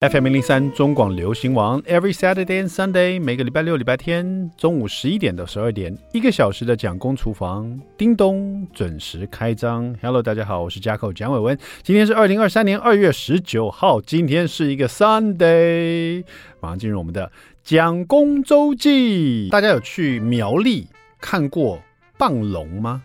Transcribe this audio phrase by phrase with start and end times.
[0.00, 9.94] FM 零零三中广流行网，Every Saturday and Sunday，每个礼拜六、礼拜天中午十一点到十二点，一个小时的蒋公厨房，叮咚准时开张。
[10.00, 16.24] Hello，大家好，我是加寇蒋伟文，今天是二零二三年二月十九号，今天是一个 Sunday，
[16.60, 17.30] 马上进入我们的
[17.62, 19.50] 蒋公周记。
[19.50, 20.88] 大家有去苗栗
[21.20, 21.78] 看过
[22.16, 23.02] 棒龙吗？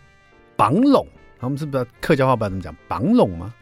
[0.55, 1.05] 棒龙，
[1.41, 2.73] 他们是不是客家话不知道怎么讲？
[2.87, 3.53] 棒龙吗？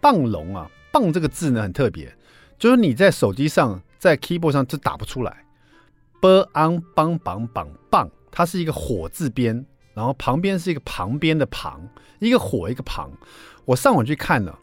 [0.00, 2.10] 棒龙啊，棒这个字呢很特别。
[2.58, 5.44] 就是你在手机上，在 keyboard 上就打不出来
[6.20, 9.64] ，b ang bang bang bang bang，它是一个火字边，
[9.94, 11.80] 然后旁边是一个旁边的旁，
[12.18, 13.10] 一个火一个旁。
[13.64, 14.58] 我上网去看了，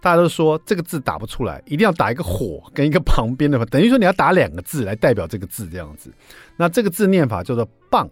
[0.00, 6.12] 大家都说这个字打不出来，一定要打一个火跟一个旁边的，等于说你要打两个字来代表这个字这样子。
[6.56, 8.08] 那这个字念法叫做棒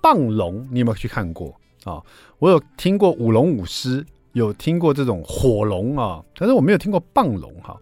[0.00, 2.02] 棒龙，你有没有去看过啊、
[2.38, 7.74] 我有听过舞龙舞狮，有听过这种火龙啊，但是我没有听过棒龙哈。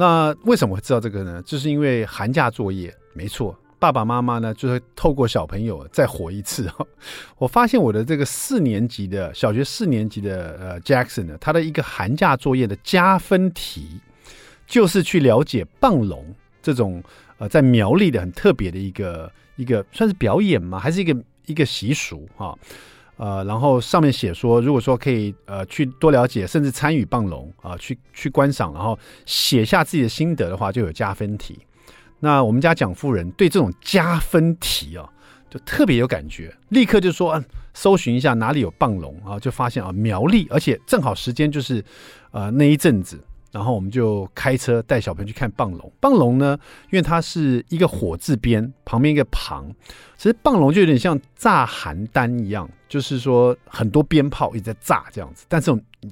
[0.00, 1.42] 那为什么会知道这个呢？
[1.44, 6.72] 就是因为寒假作业，没错，爸爸妈妈呢就会透过小朋友再活一次。
[7.36, 14.00] 我发现我的这个四年级的小学四年级的呃 Jackson 呢，他的一个寒假作业的加分题，
[14.66, 17.04] 就是去了解棒龙这种
[17.36, 20.78] 呃在苗栗的很特别的一个一个算是表演吗？
[20.78, 22.58] 还是一个一个习俗哈？
[23.20, 31.58] 呃，然后上面写说，如果说可以呃去多了解，甚至参与棒龙啊，去去观赏，然后写下自己的心得的话，就有加分题。
[32.20, 35.06] 那我们家蒋夫人对这种加分题啊，
[35.50, 41.84] 就特别有感觉，立刻就说，嗯，搜寻一下哪里有棒龙啊，就发现啊苗栗，而且正好时间就是
[42.30, 43.22] 呃那一阵子。
[43.50, 45.92] 然后我们就开车带小朋友去看棒龙。
[46.00, 46.58] 棒龙呢，
[46.90, 49.68] 因为它是一个火字边，旁边一个旁，
[50.16, 55.44] 其实棒龙就有点像炸寒单一样，就是说很多鞭炮一直在炸这样子。
[55.48, 55.70] 但是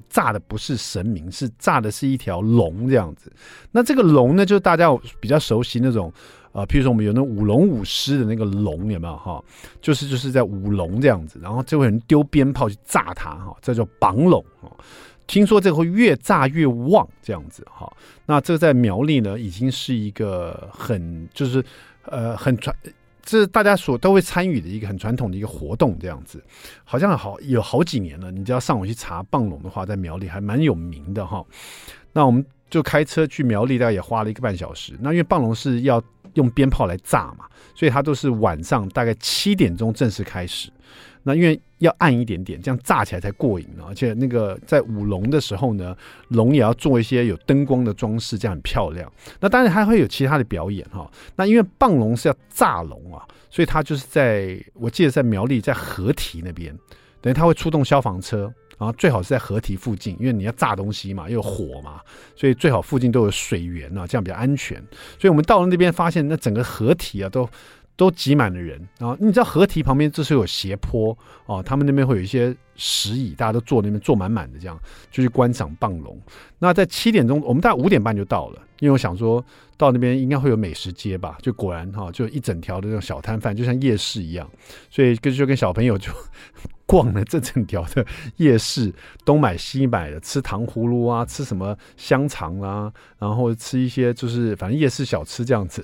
[0.09, 3.31] 炸的不是神明，是炸的是一条龙这样子。
[3.71, 4.87] 那这个龙呢，就是大家
[5.19, 6.13] 比较熟悉那种，
[6.51, 9.43] 呃，譬如说我们有那舞龙舞狮的那个龙，有没有哈？
[9.81, 14.69] 就是就是在舞龙这样子，然后就会有人丢鞭炮去炸它哈，这叫绑龙哈。
[15.29, 17.87] 听说这个会越炸越旺，这样子哈。
[18.25, 21.63] 那这个在苗栗呢，已经是一个很就是
[22.05, 22.75] 呃很传，
[23.21, 26.43] 这是大家所都会参与的一个很传统的一个活动，这样子。
[26.83, 31.45] 好像好有好几年了，你只要上网去查棒龙的话，在苗栗还蛮有名的哈。
[32.11, 34.97] 那我们就开车去苗栗，大概也花了一个半小时。
[34.99, 36.01] 那因为棒龙是要
[36.33, 40.71] 用鞭炮来炸嘛，所以它都是晚上大概七点钟正式开始。
[41.23, 43.83] 那因为要暗一点点，这样炸起来才过瘾呢。
[43.87, 45.95] 而且那个在舞龙的时候呢，
[46.29, 49.11] 龙也要做一些有灯光的装饰，这样很漂亮。
[49.39, 51.09] 那当然还会有其他的表演哈。
[51.35, 56.73] 那因为棒龙是要炸龙啊，所以它就是在我记得在苗栗在河堤那边，
[57.21, 61.99] 等于他会出动消防车，然后最好是在河堤附近，因为你要炸东西嘛，又有火嘛，
[62.35, 64.77] 所以最好附近都有水源啊，这样比较安全。
[65.19, 67.47] 所以我们到了那边发现，那整个河堤啊都。
[67.99, 71.15] 都挤满了人，然后你知道河堤旁边这是有斜坡
[71.47, 74.79] 哦，他们那边会有一些石椅，大家都坐那边坐满满的，这样
[75.11, 76.17] 就去观赏棒龙。
[76.59, 79.43] 那在七点钟，我们大概五点半就到了，因为我想说
[79.75, 84.49] 到那边应该会有美食街吧，就果然哈、就一整条的那种小摊贩，就像夜市一样，
[84.89, 86.09] 所以跟就跟小朋友就
[86.87, 88.05] 逛了这整条的
[88.37, 88.93] 夜市，
[89.25, 95.83] 东买西买的，吃糖葫芦啊，吃什么香肠啦、啊，然后吃一些就是反正夜市小吃这样子。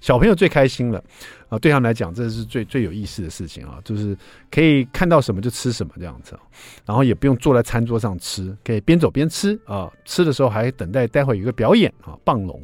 [0.00, 1.02] 小朋友最开心了
[1.48, 1.58] 啊！
[1.58, 4.16] 对他们来讲，这是最最有意思的事情啊，就是
[4.50, 6.38] 可以看到什么就吃什么这样子，
[6.84, 9.90] 然后也不用坐在餐桌上吃，可以边走边吃啊。
[10.04, 12.60] 吃的时候还等待待会有一个表演啊，棒龙。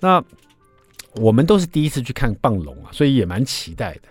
[0.00, 0.22] 那
[1.14, 4.02] 我们都是第一次去看棒龙啊，所以也蛮期待的。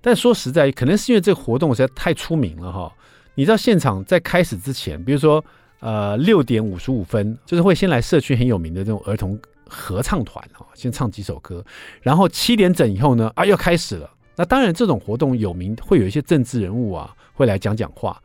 [0.00, 2.92] 但说实在，可能是因为这个活动实在太出名了哈。
[3.34, 5.44] 你知道现场在开始之前，比如说
[5.80, 9.38] 呃六点五十五分，就是会先来社区很有名的这种儿童。
[9.68, 11.64] 合唱团啊，先唱几首歌，
[12.02, 14.10] 然后七点整以后呢，啊，要开始了。
[14.36, 18.22] 那当然，这种活动有名，会有一些政治人物啊，会来讲讲话。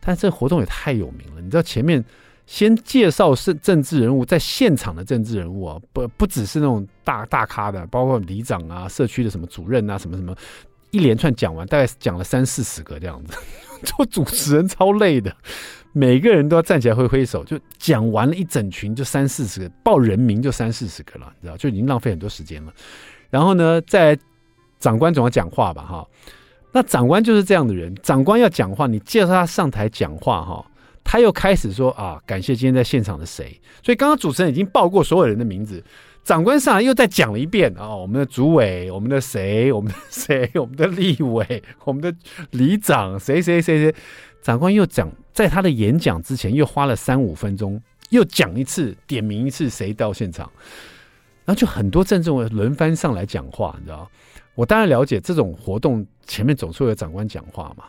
[0.00, 2.04] 但这活动也太有名了，你知道前面
[2.46, 10.36] 先介绍是政治人物，在现场的政治人物啊，不不只是那种大大咖的，包括里长啊、社区的什么主任啊、什么什么，
[10.90, 13.36] 一连串讲完，大概讲了三四十个这样子，
[13.82, 15.34] 做主持人超累的。
[15.98, 22.72] 每个人都要站起来挥挥手，就讲完了一整群，就三四十个报人名就三四十个了，你知道，就已经浪费很多时间了。
[23.30, 24.14] 然后呢，在
[24.78, 26.06] 长官总要讲话吧，哈，
[26.70, 30.70] 那长官就是这样的人，长官要讲话，你介绍他上台讲话，哈，
[31.02, 35.82] 他又开始说啊，感谢今天在现场的谁，所以刚刚主持人已经报过所有人的名字，
[36.26, 42.12] 长官上来又再讲了一遍啊，我们的主委，我们的谁， 我们的谁，我们的立委，我们的
[42.50, 43.94] 里长，谁谁谁谁。
[44.42, 47.80] 长官又讲，在他的演讲之前又花了三五分钟，
[48.10, 50.50] 又讲一次，点名一次谁到现场。
[51.44, 54.10] 然后就很多政治人物轮番上来讲话，你知道？
[54.56, 57.84] 我当然了解这种活动前面总是会有长官讲话嘛。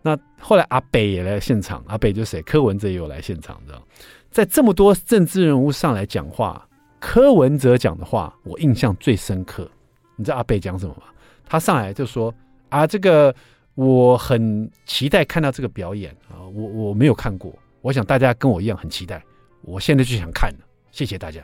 [0.00, 2.40] 那后来阿北也来现场，阿北就是谁？
[2.40, 3.82] 柯文哲也有来现场，知道？
[4.30, 6.66] 在这么多政治人物上来讲话，
[7.02, 9.68] 柯文哲讲的话我印象最深刻。
[10.14, 11.02] 你知道阿贝讲什么吗？
[11.44, 12.32] 他上来就说
[12.70, 13.34] ：“啊，这个
[13.74, 19.20] 我很期待看到这个表演啊，我我没有看过，我想大家跟我一样很期待，
[19.62, 20.58] 我现在就想看了，
[20.92, 21.42] 谢谢大家。”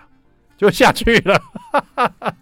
[0.57, 1.41] 就下去了，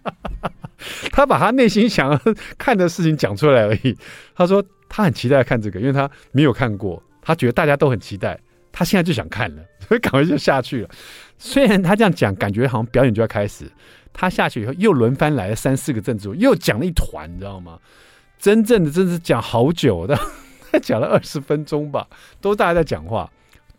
[1.11, 2.21] 他把他内心想要
[2.55, 3.97] 看的事情讲出来而已。
[4.35, 8.39] 他说他很期待看这个，因为他没有看过，他觉得大家都很期待，
[8.71, 10.89] 他现在就想看了， 所以赶快就下去了。
[11.37, 13.71] 虽然他这样讲，感觉好像表演就要开始，
[14.11, 17.79] 他下去以后又轮番来了三四个政治，又讲了一团，你知道吗？
[18.39, 20.15] 真正的真是讲好久的，
[20.71, 22.07] 他讲了二十分钟吧，
[22.41, 23.31] 都大家在讲话。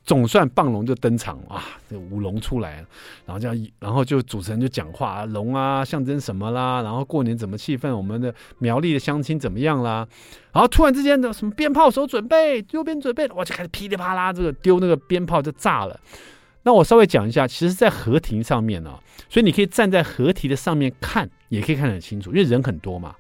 [0.08, 2.87] 总算棒龙就登场啊，这舞龙出来了，
[3.26, 10.08] 然后这样，然后就主持人就讲话，龙啊象征什么啦，然后过年怎么气氛，我们的苗栗的乡亲怎么样啦，
[10.50, 16.00] 然后突然之间的什么鞭炮手准备，右边准备，我就开始噼里啪啦这个丢那个鞭炮就炸了。
[16.62, 23.14] 那我稍微讲一下，其实，在河堤上面呢、所以你可以站在河堤的上面看，也可以看得很清楚，因为人很多嘛。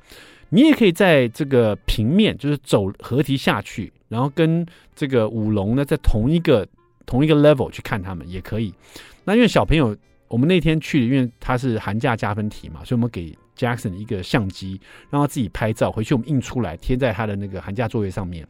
[0.48, 4.64] 你也可以在这个平面，就是走河堤下去，然后跟
[4.96, 6.66] 这个舞龙呢在同一个。
[7.08, 8.74] 同一个 level 去看他们也可以。
[9.24, 9.96] 那因为小朋友，
[10.28, 14.78] 我们那天去，因为他是寒假加分题嘛，所以我们给 Jackson 一个相机，
[15.08, 18.46] 让他自己拍照，回去我们印出来贴在他的那个寒假作业上面。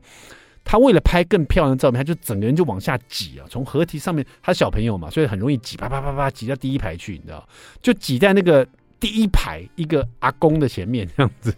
[0.65, 7.49] 他为了拍更漂亮的照片，他就整个人就往下挤啊，从合体上面，他小朋友嘛，所以很容易挤，啪啪啪啪挤到第一排去，你知道？
[7.81, 8.67] 就挤在那个
[8.99, 11.55] 第一排一个阿公的前面这样子，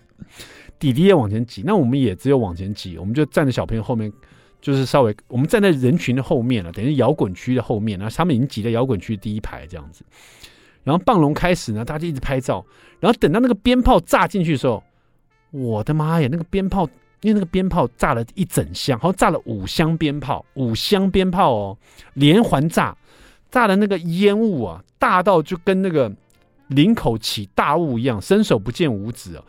[0.79, 4.13] 弟弟也往前挤，那我们也只有往前挤，我们就站在小朋友后面。
[4.61, 10.05] 就是稍微，我们站在人群的后面了，等于摇滚区的后面，然后他们已经挤在摇滚区第一排这样子。
[10.85, 12.65] 然后棒龙开始呢，大家就一直拍照。
[13.01, 14.83] 然后等到那个鞭炮炸进去的时候，
[15.51, 16.29] 我的妈呀！
[16.31, 16.85] 那个鞭炮，
[17.23, 21.79] 因为那个鞭炮炸了一整箱，然后炸了五箱鞭炮，五箱鞭炮哦，
[22.15, 22.97] 连环炸，
[23.51, 26.13] 炸的那个烟雾啊，大到就跟那个
[26.69, 29.45] 林口起大雾一样，伸手不见五指啊。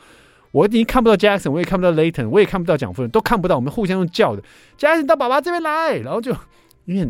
[0.51, 3.55] 我已经看不到 Jackson，我也看不到 Layton，我也看不到蒋夫人，都看不到。
[3.55, 4.43] 我们互相用叫的
[4.77, 6.35] ，Jackson 到爸爸这边来，然后就
[6.85, 7.09] 因为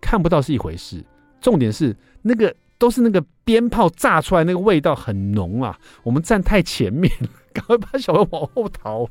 [0.00, 1.04] 看不到是一回事，
[1.40, 5.78] 重点是那个都是那个鞭炮炸出来，那个味道很浓啊。
[6.02, 7.10] 我们站太前面，
[7.52, 9.08] 赶快把小朋友往后逃。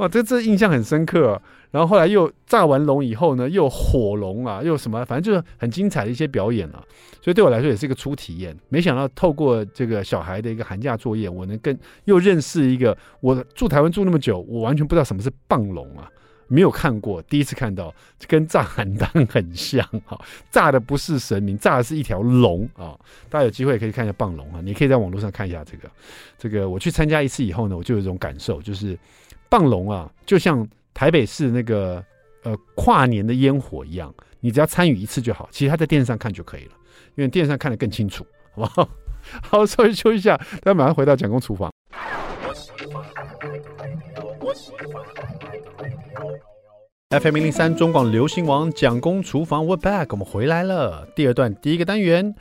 [0.00, 1.40] 哇，这这印象很深刻。
[1.70, 6.82] 然后后来又炸完龙以后呢，又火龙啊，又什么，反正就是很精彩的一些表演啊。
[7.22, 8.56] 所以对我来说也是一个初体验。
[8.70, 16.10] 没想到透过这个小孩的一个寒假作业，我能跟又认识一个我住台湾住那么久，我完全不知道什么是棒龙啊，
[16.48, 17.94] 没有看过，第一次看到，
[18.26, 20.18] 跟炸寒单很像哈，
[20.50, 22.98] 炸的不是神明，炸的是一条龙啊。
[23.28, 25.88] 大家有机会可以看一下棒龙啊，你可以在网络上看一下这个。
[26.36, 28.98] 这个我去参加一次以后呢，我就有一种感受，就是
[29.50, 30.66] 棒龙啊，就像。
[30.92, 32.04] 台北市那个
[32.42, 35.48] 呃跨年的烟火一样，你只要参与一次就好。
[35.50, 36.72] 其实他在电视上看就可以了，
[37.14, 38.88] 因为电视上看得更清楚， 好不好？
[39.40, 41.70] 好，稍微休息一下，大家马上回到蒋公厨房。
[47.10, 51.08] FM 零零三中广流行王蒋公厨房，We're back，我们回来了。
[51.16, 52.34] 第二段第一个单元。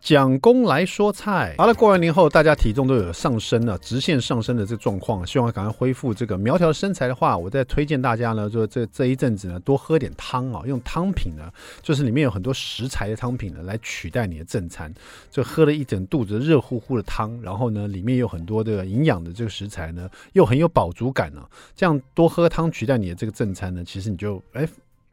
[0.00, 14.92] 蒋公来说菜，好了，过完年后大家体重都有上升了，直线上升的这个状况，希望赶快恢复这个苗条身材的话，我再推荐大家呢，就这这一阵子呢，多喝点汤啊，用汤品呢，就是里面有很多食材的汤品呢，来取代你的正餐，
[15.30, 21.46] 就喝了一整肚子热乎乎的汤，然后呢，里面有很多的营养的这个食材呢，又很有饱足感呢，
[21.76, 24.66] 这样多喝汤取代你的这个正餐呢，其实你就哎。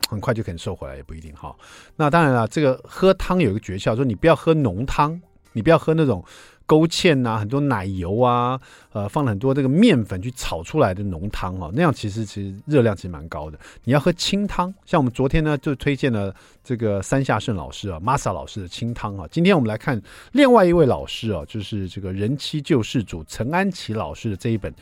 [0.10, 1.56] 很快就可以瘦回来，也不一定哈。
[1.96, 5.22] 那当然了，这个喝汤有一个诀窍，说你不要喝浓汤，
[5.54, 6.24] 你不要喝那种
[6.66, 8.60] 勾芡啊，很多奶油啊，
[8.94, 13.60] 呃，放了很多这个面粉去炒出来的浓汤啊，那样其实其实热量其实蛮高的。
[13.84, 19.28] 你要喝清汤，像我们昨天呢就推荐了这个三下胜老师啊，Masa 老师的清汤啊。
[19.32, 20.02] 今天我们来看
[20.32, 24.74] 另外一位老师啊，就是这个人妻救世主陈安琪老师的这一本。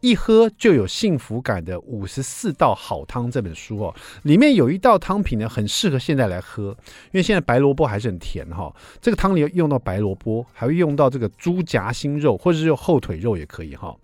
[0.00, 6.70] 一喝就有幸福感的五十四道好汤这本书哦，里面有一道汤品呢，很适合现在来喝，
[7.06, 8.74] 因为现在白萝卜还是很甜哈。
[9.00, 13.96] 这个汤里用到白萝卜，还会用到这个猪夹心肉，或者是用后腿肉也可以哈。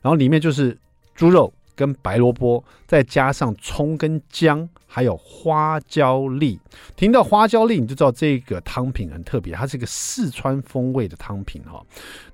[0.00, 0.78] 然后里面就是
[1.14, 1.52] 猪肉。
[1.80, 6.60] 跟白萝卜，再加上葱跟姜，还有花椒粒。
[6.94, 11.82] 听到花椒粒，你就知道这个汤品很特别，它是一个四川风味的汤品哈。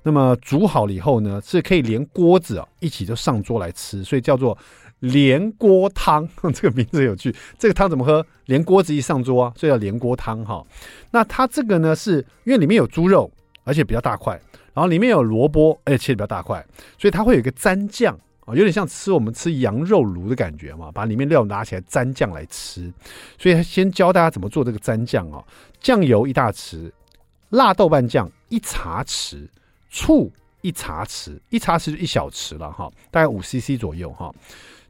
[0.03, 4.57] 那么煮好了以后呢，是可以连锅子啊一起就上桌来吃，所以叫做
[4.99, 6.27] 连锅汤。
[6.53, 8.25] 这个名字有趣，这个汤怎么喝？
[8.47, 10.61] 连锅子一上桌啊，所以叫连锅汤哈。
[11.11, 13.31] 那它这个呢，是因为里面有猪肉，
[13.63, 14.37] 而且比较大块。
[14.73, 16.63] 然后里面有萝卜，而且切比较大块，
[16.99, 18.15] 所以它会有一个蘸酱
[18.47, 22.91] 啊，有点像吃我们吃羊肉炉的感觉嘛，把里面料拿起来蘸酱来吃。
[23.37, 25.43] 所以先教大家怎么做这个蘸酱啊，
[25.81, 26.89] 酱油一大匙，
[27.49, 29.45] 辣豆瓣酱一茶匙，
[29.89, 34.33] 醋一茶匙，一茶匙就一小匙了哈，大概五 CC 左右哈。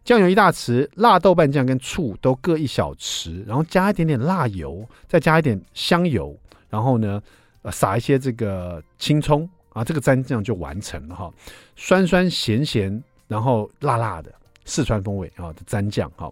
[0.05, 6.37] 酱油一大匙，辣豆瓣酱跟醋都各一小匙，然后加一点点辣油，再加一点香油，
[6.69, 7.19] 然后呢，
[7.63, 11.29] 呃，撒一些这个青葱啊，这个蘸酱就完成了哈。
[11.75, 14.31] 酸酸咸咸，然后辣辣的
[14.65, 16.31] 四川风味啊的蘸酱哈。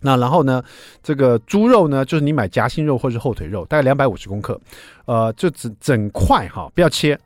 [0.00, 0.62] 那然后呢，
[1.02, 4.60] 这个猪肉呢，就是你买夹心肉或是后腿肉，大概两百五十公克，
[5.04, 7.18] 呃，就整整块哈，不要切。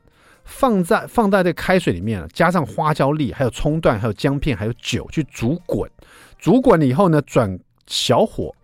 [0.44, 5.90] 放在放在这开水里面，加上花椒粒，还有葱段，还有姜片，还有酒去煮滚。
[6.38, 7.58] 煮滚了以后呢，转
[7.88, 8.54] 小火，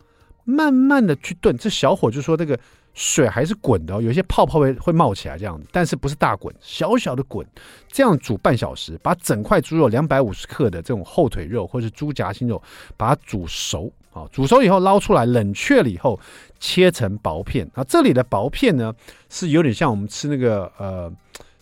[0.45, 1.59] 慢慢的去炖。
[1.59, 2.57] 这小火就说这个
[2.95, 7.47] 水还是滚的，有些泡泡会会冒起来这样子，但是不是大滚，小小的滚。
[7.89, 12.63] 这样煮半小时，把整块猪肉两百五十克的这种后腿肉或是猪夹心肉，
[12.97, 14.27] 把它煮熟啊。
[14.33, 16.19] 煮熟以后捞出来，冷却了以后
[16.61, 17.69] 切成薄片。
[17.75, 18.95] 啊，这里的薄片呢，
[19.29, 21.13] 是有点像我们吃那个呃。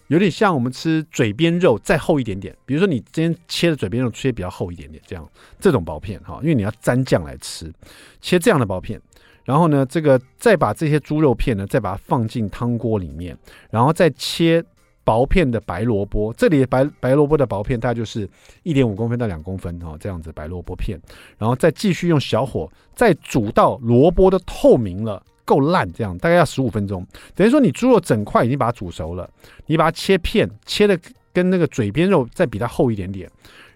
[0.08, 5.25] 有点像我们吃嘴边肉再厚一点点，比如说你今天切的嘴边肉切比较厚一点点，这样
[5.60, 7.72] 这种薄片哈，因为你要沾酱来吃，
[8.20, 9.00] 切这样的薄片，
[9.44, 13.37] 然后呢，这个再把这些猪肉片呢，再把它放进汤锅里面，
[13.70, 14.64] 然后再切
[15.04, 18.28] 薄片的白萝卜，这里白白萝卜的薄片大概就是
[18.62, 21.00] 一点五公分到两公分哦，这样子白萝卜片，
[21.38, 25.23] 然后再继续用小火再煮到萝卜的透明了。
[25.42, 27.04] 够烂，这样大概要十五分钟。
[27.35, 29.28] 等于说你猪肉整块已经把它煮熟了，
[29.66, 30.97] 你把它切片，切的
[31.32, 33.28] 跟那个嘴边肉再比它厚一点点，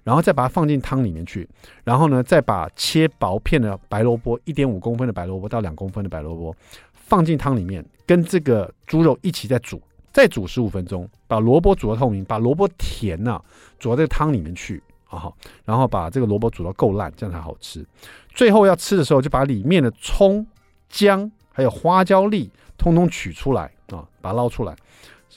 [0.04, 1.48] 然后再把它放进汤里面去，
[1.82, 6.54] 然后呢，再把切薄片的白萝卜，一点五公分的白萝卜到两公分的白萝卜
[6.92, 9.82] 放进汤里面，跟这个猪肉一起再煮，
[10.12, 13.42] 再煮十五分钟，把萝卜煮到透明，把萝卜甜呐、
[13.80, 15.32] 煮到这个汤里面去啊，
[15.64, 17.84] 然后把这个萝卜煮到够烂，这样才好吃。
[18.28, 20.46] 最后要吃的时候，就把里面的葱
[20.88, 21.28] 姜。
[21.56, 24.74] 还有花椒粒，通通取出来啊，把它捞出来，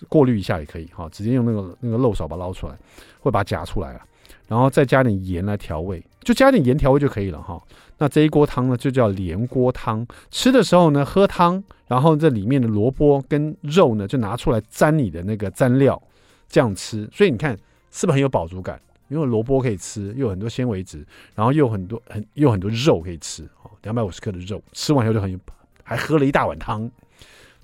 [0.09, 2.75] 过滤一下也可以哈，直接用那个那个漏勺把它捞出来，
[3.19, 4.03] 会把它夹出来啊，
[4.47, 7.61] 然后再加点盐来调味，就加点盐调味就可以了哈。
[7.97, 10.05] 那这一锅汤呢，就叫连锅汤。
[10.29, 16.01] 吃的时候呢，喝汤，然后这里面的萝卜跟肉呢，就拿出来沾你的那个蘸料，
[16.47, 17.09] 这样吃。
[17.11, 17.57] 所以你看
[17.91, 18.79] 是不是很有饱足感？
[19.09, 25.39] 因为萝卜可以吃，又有很多纤维质，然后又很多很又很多肉可以吃哦，两百五十克的肉，吃完以后就很有。
[25.89, 26.91] 还喝了一大碗汤，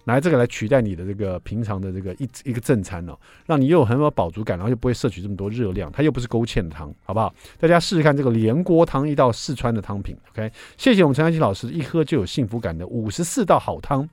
[0.05, 7.33] 拿这个来取代你的这个平常的这个一一个正餐哦，让你又有很有饱足感，然后又不会摄取这么多热量，它又不是勾芡的汤，好不好？
[7.57, 10.17] 大家试试看这个连锅汤，一道四川的汤品。
[10.31, 14.07] OK，谢谢我们陈安琪老师，一喝就有幸福感的五十四道好汤。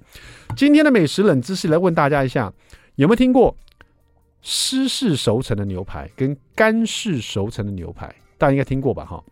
[0.57, 2.53] 今天的美食冷知识来问大家一下，
[2.95, 3.57] 有没有听过
[4.43, 8.15] 湿式熟成的牛排跟干式熟成的牛排？
[8.39, 9.05] 大家应该听过吧？
[9.05, 9.23] 哈，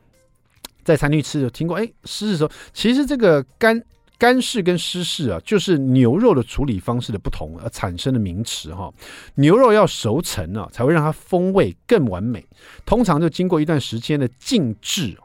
[0.83, 1.77] 在餐厅吃有听过？
[1.77, 3.81] 哎，湿式熟，其实这个干。
[4.19, 8.93] 干式跟湿式啊，就是牛肉的处理方式的不同而产生的名词哈。
[9.37, 12.45] 牛肉要熟成啊，才会让它风味更完美。
[12.85, 15.17] 通常就经过一段时间的静置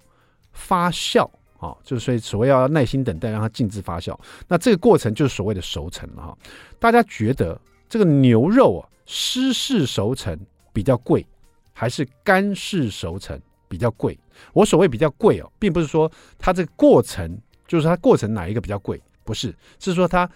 [0.51, 4.15] 发酵啊，就所以所谓要耐心等待，让它静置发酵。
[4.47, 6.37] 那这个过程就是所谓的熟成了哈。
[6.77, 7.59] 大家觉得
[7.89, 10.39] 这个牛肉啊，湿式熟成
[10.71, 11.25] 比较贵，
[11.73, 14.15] 还是干式熟成比较贵？
[14.53, 17.35] 我所谓比较贵哦，并不是说它这个过程。
[17.67, 19.01] 就是它过程哪一个比较贵？
[19.23, 20.29] 不是，是说它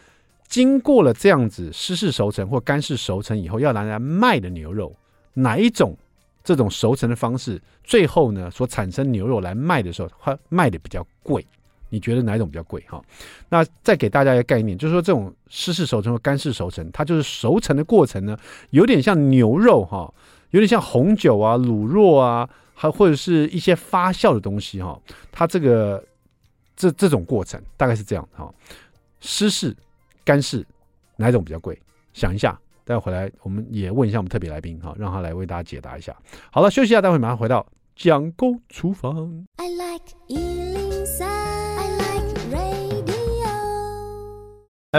[0.48, 4.96] 经过了这样子湿式熟成或干式熟成以后，要拿来卖的牛肉，
[5.34, 5.93] 哪一种
[6.41, 11.46] 这种熟成的方式，最后呢所产生牛肉来卖的时候，它卖的比较贵？
[11.89, 12.81] 你觉得哪一种比较贵？
[12.88, 13.03] 哈，
[13.50, 18.38] 那再给大家一个概念，就是说这种湿式熟成或干式熟成，它就是熟成的过程呢，
[18.69, 20.13] 有点像牛肉哈，
[20.51, 24.98] 有点像红酒啊、卤肉啊，还或者是一些发酵的东西哈，
[25.29, 26.01] 它这个。
[26.77, 28.50] 这这种过程大概是这样哈，
[29.19, 29.75] 湿式、
[30.24, 30.65] 干式
[31.17, 31.77] 哪一种比较贵？
[32.13, 36.15] 想一下，待会回来我们也问一下我们特别来宾哈，让他来为大家解答一下。
[36.51, 37.65] 好了，休息一下，待会马上回到
[37.96, 39.46] 蒋公厨房。
[39.57, 40.05] I like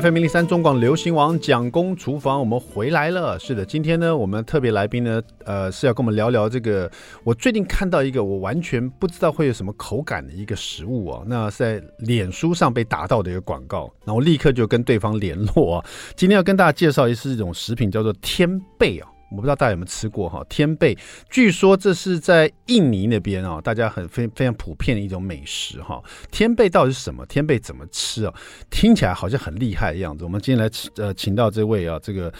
[0.01, 3.37] FM 零零三中广流行王蒋公厨房，我们回来了。
[3.37, 6.89] 是的，今天呢，我们特别来宾呢，呃，是要跟我们聊聊这个。
[7.25, 15.85] 我最近看到一个我完全不知道会有什么口感的一个食物啊，那是在脸书上被打到的一个广告，然后立刻就跟对方联络啊。
[16.15, 19.09] 今天要跟大家介绍一是一种食品，叫做天贝啊。
[19.31, 20.97] 我不知道大家有没有吃过哈天贝，
[21.29, 26.03] 据说这是在印尼那边啊，大家很非非常普遍的一种美食哈。
[26.31, 27.25] 天贝到底是什么？
[27.27, 28.35] 天贝怎么吃啊？
[28.71, 30.25] 听起来好像很厉害的样子。
[30.25, 32.33] 我们今天来呃请到这位啊，这个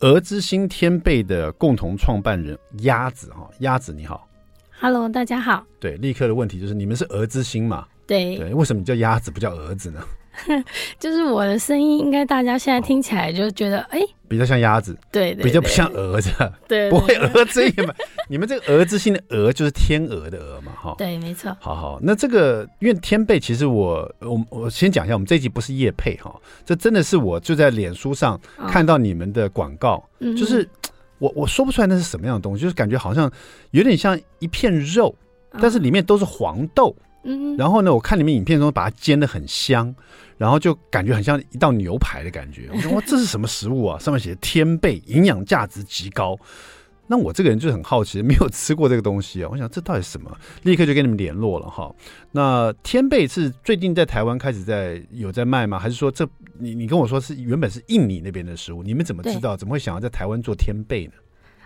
[0.00, 4.26] 鹅之心天贝的共同创办人鸭子哈，鸭子你好
[4.80, 5.66] ，Hello，大家好。
[5.78, 7.86] 对，立刻的问题就是你们是鹅之心嘛？
[8.06, 10.00] 对对，为什么你叫鸭子不叫儿子呢？
[10.98, 16.30] 就是我的声音，应该大家现在听起来就觉得，哎、比较像鸭子，对，比较不像鹅子，
[16.68, 17.94] 对，不会鹅之音嘛？
[18.28, 20.72] 你们这个鹅之心的鹅就是天鹅的鹅嘛？
[20.72, 21.54] 哈，对，没错。
[21.60, 26.34] 好好，那这个因为天贝，其实我我我先讲一下，我们这一集不是叶配哈，
[26.64, 30.66] 这真的是我就在脸书上看到你们的广告，哦、就是
[31.18, 33.30] 我我说不出来那是什么样的东西，就是感觉好像
[33.72, 35.14] 有点像一片肉，
[35.60, 36.94] 但是里面都是黄豆。
[36.98, 37.04] 嗯，
[37.56, 39.94] 然后呢，我看你们影片中把它煎得很香，
[40.38, 42.68] 然后就感觉很像一道牛排的感觉。
[42.72, 43.98] 我说 哇，这是什么食物啊？
[43.98, 46.38] 上面写天贝，营养价值极高。
[47.06, 49.48] 那我这个人就很好奇，没有吃过这个东西啊。
[49.50, 50.30] 我想这到底是什么？
[50.62, 51.92] 立刻就跟你们联络了哈。
[52.30, 55.76] 那天贝是最近在台湾开始在有在卖吗？
[55.76, 56.24] 还是说这
[56.58, 58.82] 你你跟我说是原本是印尼那边的食物？
[58.84, 59.56] 你们怎么知道？
[59.56, 61.12] 怎么会想要在台湾做天贝呢？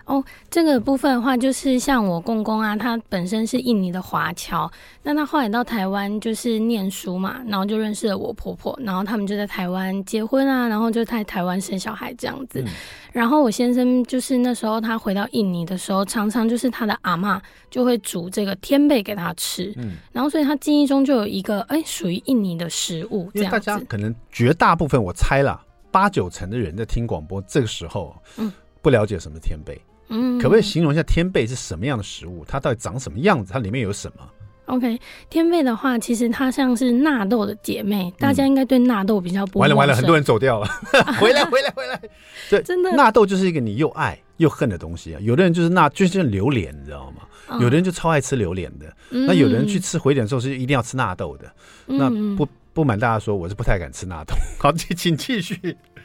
[0.05, 4.71] 哦，这个部分的话，就是像我公公啊，他本身是印尼的华侨，
[5.01, 12.61] 那他后来到台湾就是念书嘛，然后就认识了我婆婆，然后他们就在台湾结婚啊，然后就在台湾生小孩这样子。
[12.61, 12.71] 嗯、
[13.11, 23.43] 然后我先生就是那时候他回到印尼的时候，常常就是他的阿嬷就会煮这个天贝给他吃，嗯，然后所以他记忆中就有一个哎属于印尼的食物这样子。
[23.43, 25.59] 因为大家可能绝大部分我猜了，
[25.89, 29.75] 八九成的人在听广播这个时候，嗯，不了解什么天贝。
[29.75, 29.94] 嗯，
[30.39, 32.45] 可不可以形容一下天贝是什么样的食物？
[32.47, 33.51] 它到底长什么样子？
[33.51, 34.23] 它里面有什么
[34.67, 39.59] ？OK，天贝的话，其实它像是纳豆的姐妹，嗯、大家应该对纳豆比较不。
[39.59, 40.67] 完了完了，很多人走掉了，
[41.21, 42.01] 回来回来回来。
[42.49, 45.19] 对，真的，纳豆就是一个你又爱又恨的东西啊。
[45.21, 47.21] 有的人就是纳，就是榴莲，你知道吗？
[47.47, 48.91] 哦、有的人就超爱吃榴莲的。
[49.11, 51.45] 嗯、那有的人去吃回转寿司，就一定要吃纳豆的。
[51.85, 54.33] 嗯、那不不瞒大家说，我是不太敢吃纳豆。
[54.57, 55.55] 好，请请继续。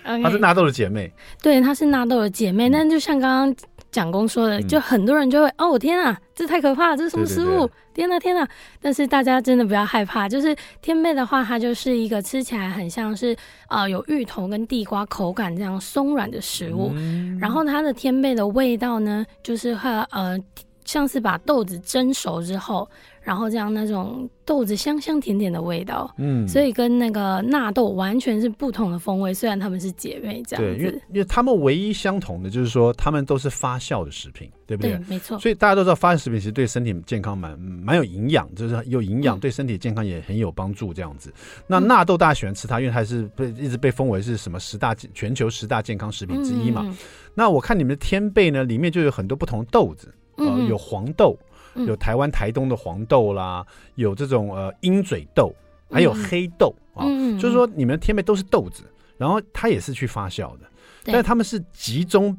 [0.04, 1.10] Okay, 她是纳豆的姐妹，
[1.42, 2.68] 对，她是纳豆的姐妹。
[2.68, 3.56] 那、嗯、就像刚刚。
[3.90, 7.68] 蒋公说的，就很多人就会、嗯、哦，天啊，这太可怕了，这是什么食物？
[7.92, 8.48] 天哪，天哪！
[8.80, 16.92] 但是大家真的不要害怕，就是天贝的话，它就是一个吃起来很像是啊、呃、有芋头跟地瓜口感这样松软的食物。
[16.94, 20.38] 嗯、然后它的天贝的味道呢，就是和呃
[20.84, 22.88] 像是把豆子蒸熟之后。
[23.22, 29.32] 然后这样那种豆子香香甜甜的味道，嗯，所以跟那个纳豆完全是不同的风味。
[29.32, 34.92] 虽然他们是姐妹这样子，对，因为因为他们唯一相同的就是说，他们都是发酵的食品，对不对？
[34.92, 35.38] 对，没错。
[35.38, 40.92] 所以大家都知道，发酵食品其实对身体健康蛮蛮有营养，就是有营养，嗯、对身体健康也很有帮助。
[40.94, 41.32] 这样子，
[41.66, 46.82] 那纳豆大家喜欢吃它，因为它是被一直被封为是什么十大全球十大健康食品之一嘛。
[46.86, 46.96] 嗯嗯，
[47.34, 51.38] 那我看你们的天贝呢，里面就有很多不同的豆子，呃，有黄豆。
[51.86, 55.54] 有台湾台东的黄豆啦，有这种呃鹰嘴豆，
[55.90, 58.84] 还有黑豆啊，嗯、就是说你们天贝都是豆子，
[59.16, 60.60] 然后它也是去发酵的，
[61.04, 62.36] 但是他们是集中，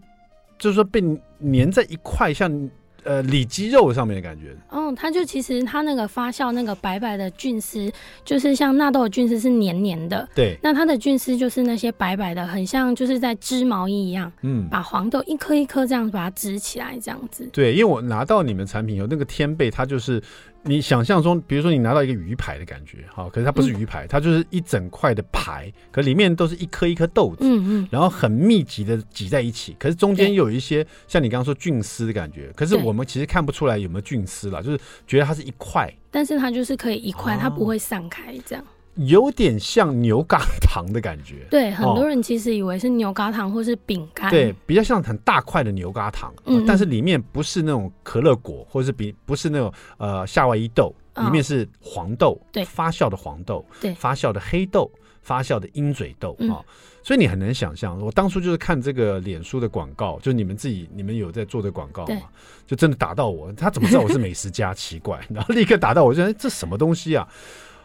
[0.58, 1.02] 就是说被
[1.42, 2.70] 粘在一块像。
[3.04, 4.56] 呃，里肌肉上面的感觉。
[4.70, 7.92] 哦，它就其实它那个发酵那个白白的菌丝，
[8.24, 10.28] 就是像纳豆的菌丝是黏黏的。
[10.36, 10.58] 对。
[10.62, 14.32] 那它的菌丝就是那些白白的，很像就是在织毛衣一样。
[14.42, 14.68] 嗯。
[14.70, 17.50] 把黄豆一颗一颗这样子把它织起来，这样子。
[17.52, 20.22] 对，因为我拿到你们产品有那个天贝，它就是。
[20.63, 38.63] 你想象中，比如说你拿到一个鱼排的感觉，好，可是它不是鱼排，嗯、它就是一整块的排，可里面都是一颗一颗豆子，嗯嗯，然后很密集的挤在一起，可是中间又有一些像你刚刚说菌丝的感觉，可是我们其实看不出来有没有菌丝啦，就是觉得它是一块，但是它就是可以一块，它不会散开这样。
[38.94, 56.60] 哦有点像牛轧糖的感觉，对，很多人其实以为是牛轧糖或是饼干，对，比较像很大块的牛轧糖，嗯，但是里面不是那种可乐果，或者是比不是那种呃夏威夷豆，里面是黄豆，对，发酵的黄豆，对，发酵的黑豆，发酵的鹰嘴豆啊，
[57.02, 62.24] 所以你很难想象，我当初就是看这个脸书的广告，就你们自己你们有在做的广告嘛，
[62.68, 64.74] 就真的打到我，他怎么知道我是美食家？
[64.76, 67.26] 奇怪，然后立刻打到我，就说这什么东西啊？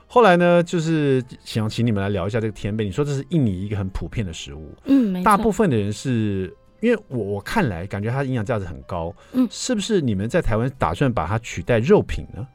[0.06, 2.84] 后来呢，就是想请你们来聊一下这个天贝。
[2.84, 12.46] 你说这是印尼一个很普遍的食物，嗯，大部分的人是因为我我看来感觉它营养价值很高，嗯，是不是你们在台湾打算把它取代肉品呢？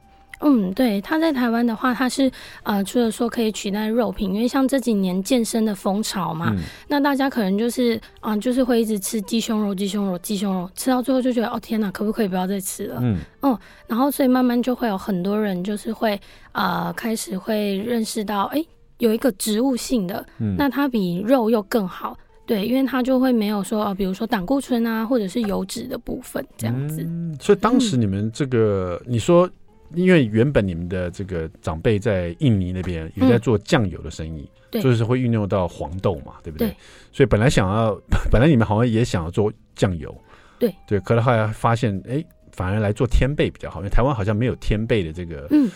[0.44, 2.30] 嗯，对，他在台湾的话，他是
[2.64, 12.98] 呃，除了说可以取代肉品，因为像这几年健身的风潮嘛，嗯、那大家可能就是啊、呃，就是会一直吃鸡胸肉、鸡胸肉、鸡胸肉，吃到最后就觉得哦天哪，可不可以不要再吃了？
[13.00, 18.60] 嗯，哦，然后所以慢慢就会有很多人就是会呃开始会认识到，哎，
[18.98, 27.02] 有一个植物性的，嗯、那它比肉又更好，对，因为它就会没有说呃，比如说胆固醇啊，或者是油脂的部分这样子。
[27.02, 29.48] 嗯、所以当时你们这个、嗯、你说。
[29.94, 36.68] 因为原本你们的这个长辈在印尼那边也在做酱油的生意，对，就是会运用到黄豆嘛，对不对？
[36.68, 36.76] 对。
[37.12, 37.94] 所以本来想要，
[38.30, 40.14] 本来你们好像也想要做酱油，
[40.58, 41.00] 对对。
[41.00, 45.70] 可是后来发现，哎，反而来做天贝比较好，因为台湾好像没有天贝的这个，嗯。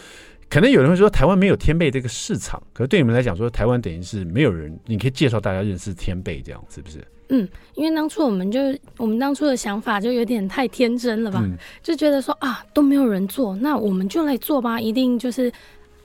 [0.48, 7.05] 可能有人会说台湾没有天贝这个市场，可是对你们来讲说台湾等于是没有人，你可以介绍大家认识天贝这样是不是？
[7.29, 8.61] 嗯，因为当初我们就
[8.97, 15.53] 我们当初的想法就有点太天真了吧，嗯、就觉得说啊都没有人做，那我们就来做吧，一定就是。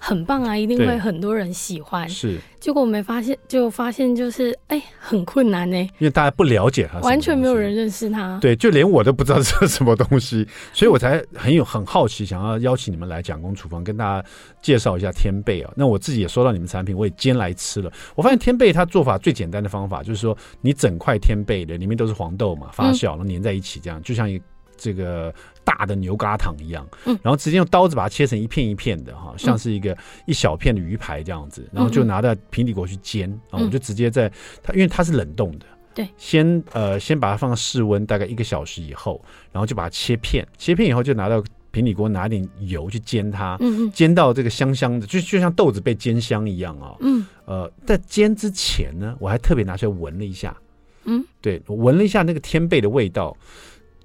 [0.03, 2.09] 很棒啊，一定会很多人喜欢。
[2.09, 8.39] 是，结果我没发现，就发现就是哎、欸，很困难呢、欸，因为大家不了解他，完全没有人认识他。
[8.39, 14.27] 对，就连我都不知道这是什么东西， 所以我才很有很好奇，想要邀请你们来蒋公厨房，跟大家
[14.59, 15.71] 介绍一下天贝啊。
[15.75, 17.91] 那我自己也收到你们产品，我也煎来吃了。
[18.15, 24.41] 我发现天贝它做法最简单的方法，就是说你整块天贝的里面都是黄豆嘛，发酵然后粘在一起，这样就像一。
[24.83, 25.31] 这个
[25.63, 29.95] 大的牛轧糖一样，嗯，然后直接用刀子把它切成一片一片的哈，像是一个
[30.25, 34.31] 一小片的鱼排这样子，然后就拿到平底锅去煎，然后我就直接在
[34.63, 50.57] 它，因为它是冷冻的，对，先呃先把它放到室温大概一个小时以后，然后就把它切片，切片以后就拿到平底锅拿点油去煎它，嗯嗯，煎到这个香香的，就就像豆子被煎香一样啊，嗯，呃，在煎之前呢，我还特别拿出来闻了一下，
[51.05, 53.37] 嗯，对，我闻了一下那个天贝的味道。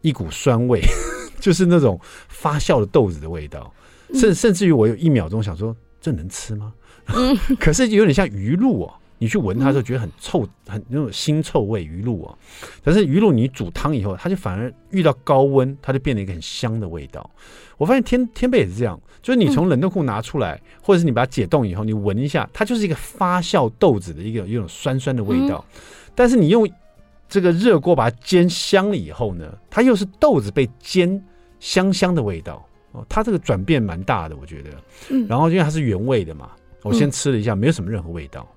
[0.03, 0.81] 一股酸味，
[1.39, 3.73] 就是那种发酵的豆子的味道，
[4.15, 6.73] 甚甚至于我有一秒钟想说，这能吃吗？
[7.15, 12.39] 嗯、 可是有点像鱼露哦，你去闻它的时候觉得很臭，很那种腥臭味鱼露哦。
[12.85, 17.29] 可是鱼露你煮汤以后，它就反而遇到高温，它就变了一个很香的味道。
[17.77, 25.65] 我发现天天贝也是这样，就是你从冷冻库拿出来，或者是你把它解冻以后，你闻一下，它就是一个发酵豆子的一个一种酸酸的味道。
[26.15, 26.69] 但是你用
[27.29, 31.23] 这个热锅把它煎香了以后呢，它又是豆子被煎
[31.59, 34.71] 香香的味道哦，它这个转变蛮大的，我觉得。
[35.11, 35.27] 嗯。
[35.27, 36.51] 然后因为它是原味的嘛，
[36.83, 38.49] 我先吃了一下，没有什么任何味道，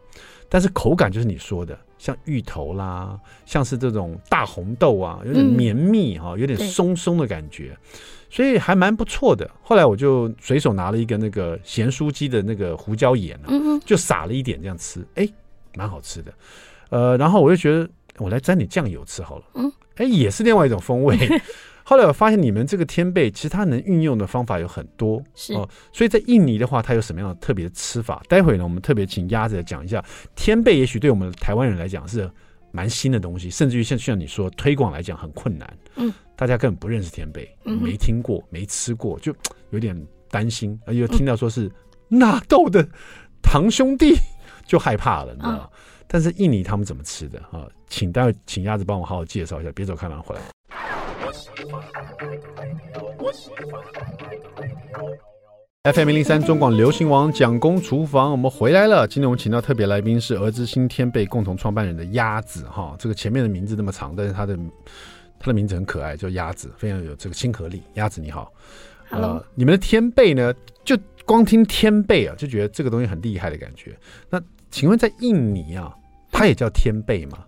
[0.48, 7.76] 但是口感就是你说的，像芋头啦，像是这种大红豆啊，有点绵密哈，有点松松的感觉，
[8.30, 9.50] 所以还蛮不错的。
[9.64, 13.50] 后来我就随手拿了一个那个咸酥鸡的那个胡椒盐啊，
[13.84, 15.28] 就撒了一点这样吃，哎，
[15.76, 16.32] 蛮好吃的。
[16.90, 17.90] 呃，然后我就觉得。
[18.20, 21.18] 我来沾点酱油吃好了，嗯，哎，也是另外一种风味。
[21.84, 25.68] 后来我发现你们这个天贝，其实它能运用的方法有很多，是哦。
[25.92, 28.22] 所以在印尼的话，它有什么样的特别的吃法？
[28.30, 30.04] 待会呢，我们特别请鸭子来讲一下
[30.36, 30.78] 天贝。
[30.78, 32.30] 也许对我们台湾人来讲是
[32.72, 39.34] 蛮新的东西，甚至于像像你说推广来讲很困难，嗯，大家根本不认识天贝，没听过，没吃过，就
[39.72, 41.72] 有点担心，而且又听到说是
[42.08, 42.88] 纳豆的
[43.42, 44.16] 堂兄弟，
[44.68, 45.70] 就害怕了，你知道吗？
[46.12, 47.70] 但是印尼他们怎么吃的啊？
[47.88, 50.42] 请待会请鸭子帮我好好介绍一下，别走开，马上回来。
[55.94, 59.08] FM 零零三中广流行王蒋公厨房，我们回来了。
[59.08, 62.96] 今天我们请到特别来宾是儿之新天贝共同创办人的鸭子哈。
[62.98, 64.58] 这个前面的名字那么长，但是他的
[65.40, 67.84] 他的名字很可爱，叫鸭子，非常有这个亲和力。
[67.94, 68.52] 鸭子你好
[69.10, 70.52] ，Hello，呃，你们的天贝呢？
[70.84, 73.96] 就光听天贝啊，就觉得这个东西很厉害的感觉。
[74.28, 74.42] 那
[74.72, 75.96] 请问在印尼啊？
[76.40, 77.40] 它也叫天贝嘛？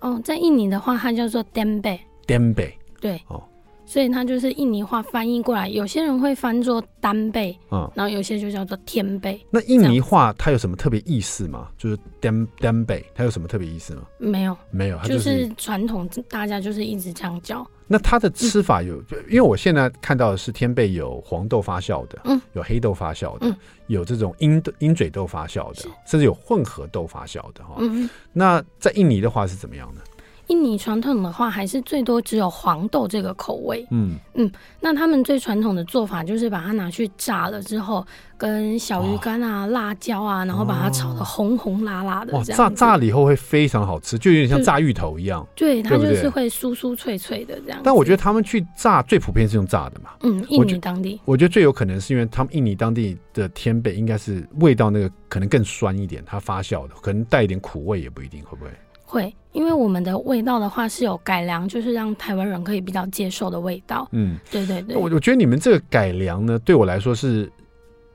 [0.00, 1.98] 哦，在印尼的话，它叫做 Dembe。
[2.26, 2.72] Dembe。
[2.98, 3.20] 对。
[3.28, 3.42] 哦。
[3.84, 9.38] 所以它就是印尼话翻译过来，有些人会翻作单贝，嗯，然后有些就叫做天贝。
[9.50, 11.68] 那印尼话它有什么特别意思吗？
[11.76, 14.02] 就是 dem dembe，它有什么特别意思吗？
[14.16, 17.66] 没有，没有，就是传统，大家就是一直这样叫。
[17.92, 27.74] 那它的吃法有，嗯、因为我现在看到的是天贝有黄豆发酵的，嗯，有黑豆发酵的，嗯、有这种鹰鹰嘴豆发酵的，甚至有混合豆发酵的哈。
[27.80, 30.00] 嗯，那在印尼的话是怎么样呢？
[30.48, 33.86] 印尼传统的话，还是最多只有黄豆这个口味。
[33.90, 34.50] 嗯嗯，
[34.80, 38.04] 那他们最传统的做法就是把它拿去炸了之后，
[38.36, 42.36] 跟小鱼干啊、哦、辣椒啊，然后把它炒的红红辣辣的。
[42.36, 45.46] 哇，炸炸了以后会非常好吃，就有点像炸芋头一样。
[45.54, 47.80] 对，它就是会酥酥脆脆的这样。
[47.84, 50.10] 但我觉得他们去炸最普遍是用炸的嘛。
[50.22, 58.70] 嗯，印尼当地我，我觉得最有可能是因为他们印尼当地的天贝应该是味道那个可能更酸一点，它发酵的可能带一点苦味也不一定，会不会？
[59.12, 64.08] 会，因为我们的味道的话是有改良，就是让台湾人可以比较接受的味道。
[64.12, 64.96] 嗯，对对对。
[64.96, 67.52] 我我觉得你们这个改良呢，对我来说是，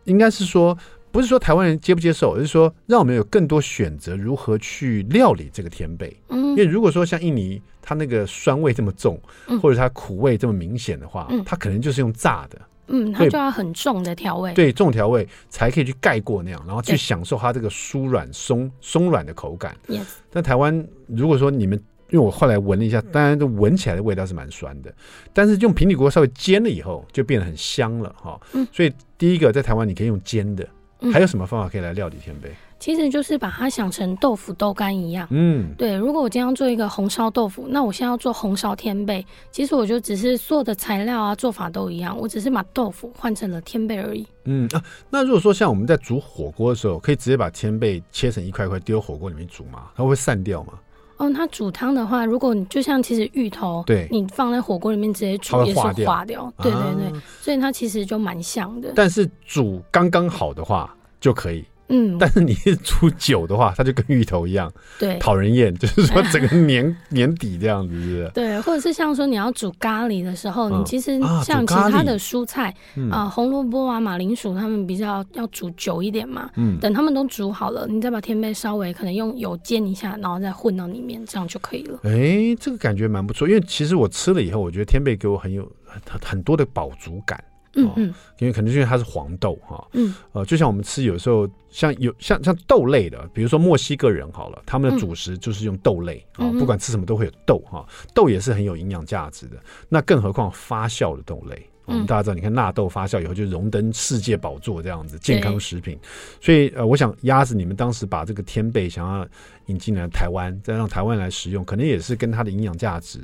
[0.06, 0.76] 应该是说，
[1.12, 6.12] 不是说台湾人接不接受，而是说让我们有更多选择如何去料理这个天贝。
[6.30, 9.20] 嗯，因为如果说像印尼，它那个酸味这么重，
[9.62, 12.60] 或者它苦味这么明显的话，它可能就是用炸的。
[12.88, 19.76] 嗯，它就要很重的调味，对，重调味才可以去盖过那样，然后去享受它这个酥软松松软的口感。
[19.88, 21.78] Yes，但台湾如果说你们
[22.10, 24.94] 因为我后来闻了一下，当然就闻起来的味道是蛮酸的，
[25.34, 28.40] 但是用平底锅稍微煎了以后，就变得很香了哈。
[28.54, 30.66] 嗯，所以第一个在台湾你可以用煎的，
[31.12, 32.50] 还有什么方法可以来料理天贝？
[32.80, 35.28] 其实就是把它想成豆腐豆干一样。
[35.32, 35.96] 嗯，对。
[35.96, 44.26] 如果我今天要做一个红烧豆腐，那我现在要做红烧天贝，其实我就只是做的材料啊做法都一样，我只是把豆腐换成了天贝而已。
[44.46, 49.92] 嗯啊，那如果说像我们在煮火锅的时候，可以直接把天贝切成一块块丢火锅里面煮吗？
[49.96, 50.74] 它会散掉吗？
[51.18, 58.94] 哦，它煮汤的话，如果你就像其实芋头，对，你放在火锅里面直接煮也是化掉，掉对对对，啊、所以它其实就蛮像的。
[58.96, 61.66] 但是煮刚刚好的话就可以。
[61.90, 68.32] 嗯，但是你是煮久的话，它就跟芋头一样，对，讨人厌， 就是说整个年年底这样子，是不是？
[68.34, 72.74] 对，或者是像说你要煮咖喱的时候，你其实像其他的蔬菜
[73.12, 76.50] 啊，红萝卜啊、马铃薯，他们比较要煮久一点嘛。
[76.56, 82.00] 嗯，等他们都煮好了，你再把天贝稍微可能用油煎一下，然后再混到里面，这样就可以了。
[82.04, 87.42] 哎，这个感觉蛮不错，因为其实我吃了以后，我觉得天贝给我很有很很多的饱足感。
[87.76, 99.58] 嗯嗯，因为可能是因为它是黄豆哈，嗯，呃，就像我们吃有时候像有像像豆类的，比如说墨西哥人好了，他们的主食就是用豆类啊，嗯、不管吃什么都会有豆哈，豆也是很有营养价值的。
[99.90, 105.98] 那更何况发酵的豆类，我们大家知道，你看纳豆发酵以后就荣登世界宝座这样子，健康食品。
[106.42, 109.28] 所以呃，我想鸭子你们当时把这个天贝想要
[109.68, 113.20] 引进来台湾，再让台湾来食用，可能也是跟它的营养价值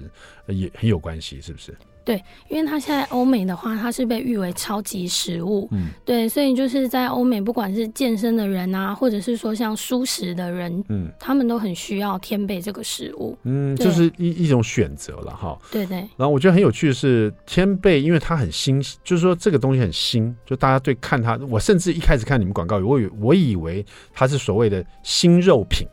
[0.47, 1.75] 也很有关系，是不是？
[2.05, 5.67] 对，因为它现在欧美的话，它是被誉为超级食物。
[5.71, 13.37] 嗯，对，所以就是在欧美，不管是健身的人啊，或者是说像素食的人，嗯，他们都很需要天贝这个食物。
[13.43, 15.57] 嗯，就是一一种选择了哈。
[15.71, 15.97] 对对。
[16.17, 25.87] 然后我觉得很有趣的是，天贝因为它很新，就是说这个东西很新，就大家对看它，我甚至一开始看你们广告，我以我以为它是所谓的新肉品，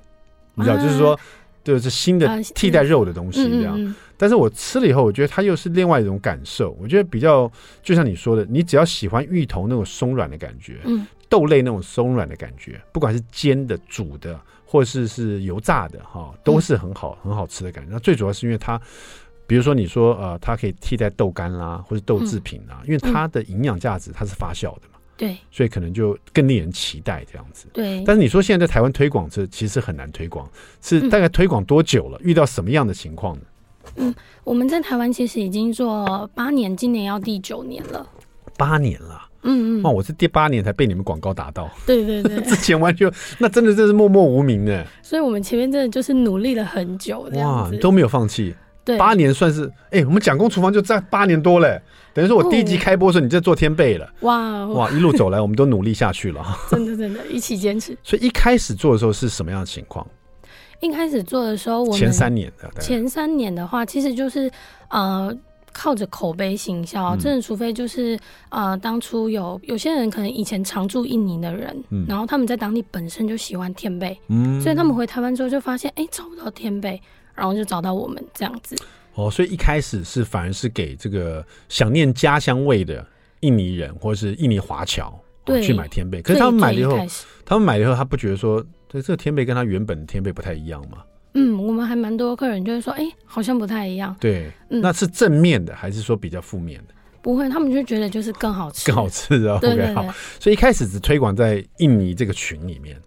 [0.55, 1.19] 你知道，啊、就是说。
[1.63, 6.77] 对是新的替代肉的东西这样，嗯嗯嗯，但是我吃了以后，我觉得它又是另外一种感受。
[6.79, 7.51] 我觉得比较
[7.83, 17.91] 就像你说的，你只要喜欢芋头那种松软的感觉，嗯，豆类那种松软的感觉，不管是煎的、煮的，或是是油炸的，哈，都是很好、很好吃的感觉。
[17.91, 18.79] 那最主要是因为它，
[19.47, 24.99] 比如说你说呃，它可以替代豆干啦，或是豆制品啦，因为它的营养价值它是发酵的嘛。
[25.17, 27.67] 对，所以可能就更令人期待这样子。
[27.73, 30.47] 对，但是你说现在在台湾推广这其实很难推广，
[30.83, 32.19] 是大概推广多久了？
[32.19, 33.43] 嗯、遇到什么样的情况呢？
[33.97, 38.07] 嗯，我们在台湾其实已经做八年，今年要第九年了。
[38.57, 41.71] 八年了，嗯嗯，哦，我是第八年才被你们广告打到。
[41.87, 44.87] 对对对， 之前完全那真的真是默默无名的。
[45.03, 48.55] 所以我们前面真的就是努力了很久，哇，都没有放弃。
[48.85, 51.81] 对，八年算是哎、欸，我们蒋公厨房就在八年多嘞。
[52.13, 54.11] 等于说，我第一集开播的时候，你在做天贝了。
[54.21, 56.45] 哇哇，一路走来，我们都努力下去了。
[56.69, 57.97] 真的真的，一起坚持。
[58.03, 60.05] 所以一开始做的时候是什么样的情况？
[60.81, 64.51] 一开始做的时候，我前三年的前三年的话，其实就是
[64.89, 65.35] 呃，
[65.73, 67.17] 靠着口碑行销。
[67.17, 77.01] 真的，除非就是呃，当初有有些人可能以前常住印尼的人，嗯，然后他们在当地本身就喜欢天贝，嗯，所以他们回台湾之后就发现，哎，找不到天贝，
[77.35, 78.75] 然后就找到我们这样子。
[79.15, 83.07] 哦，所以一开始是反而是给这个想念家乡味的
[83.41, 85.13] 印尼人或者是印尼华侨
[85.45, 86.97] 对、哦、去买天贝，可是他们买了以后，
[87.45, 90.99] 他们买了以后，他不觉得说，对这个天贝跟他原本的天贝不太一样嘛？
[91.35, 94.17] 嗯，我们还蛮多客人就是说，哎、欸，好像不太一样。
[94.19, 96.95] 对，嗯、那是正面的还是说比较负面的？
[97.23, 99.59] 不会，他们就觉得就是更好吃，更好吃啊。
[99.61, 103.01] 对对对 OK，好，所以一开始只推广在印尼这个群里面。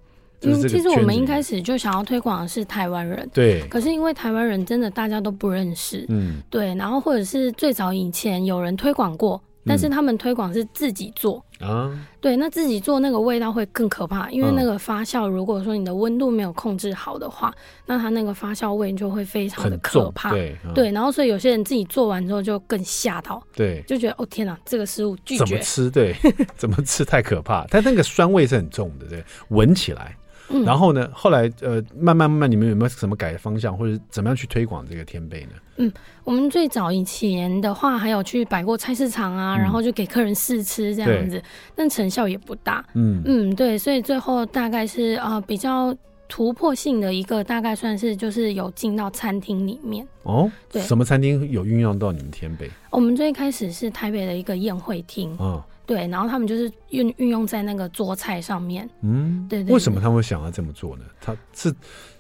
[0.43, 3.65] 嗯，其实我们一开始就想要推广的是台湾人，对。
[3.67, 6.73] 可是因为台湾人真的大家都不认识，嗯，对。
[6.75, 12.35] 然后或者是最早以前有人推广过，但是他们推广是自己做啊，对。
[12.35, 17.53] 那自己做那个味道会更可怕，因为那个发酵，如果说你的温度没有控制好的话，
[17.85, 20.55] 那它那个发酵味就会非常的可怕，对。
[20.75, 25.89] 对，然后所以有些人自己做完之后就更吓到，对，就觉得哦天哪，这个食物拒绝怎么吃？
[25.89, 26.15] 对，
[26.57, 30.17] 怎么吃太可怕，但那个酸味是很重的，对，闻起来。
[30.65, 31.09] 然后呢？
[31.13, 35.51] 后来呃，慢慢慢慢，你们有没有什么改方向，或者怎么样去推广这个天贝呢？
[35.77, 35.91] 嗯，
[36.23, 41.41] 我们最早以前的话，还有去摆过菜市场啊，嗯、然后就给客人试吃这样子，
[41.75, 42.85] 但成效也不大。
[42.93, 45.95] 嗯嗯，对，所以最后大概是呃比较
[46.27, 50.05] 突破性的一个，大概算是就是有进到餐厅里面。
[50.23, 52.69] 哦，对，什么餐厅有运用到你们天贝？
[52.91, 55.35] 我们最开始是台北的一个宴会厅。
[55.39, 58.89] 哦对，然后他们就是运运用在那个做菜上面。
[59.01, 59.73] 嗯，对，对对。
[59.73, 61.03] 为什么他们会想要这么做呢？
[61.19, 61.73] 他是